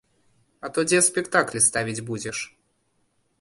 А 0.67 0.71
то 0.77 0.85
дзе 0.91 1.01
спектаклі 1.09 1.61
ставіць 1.67 2.05
будзеш? 2.09 2.37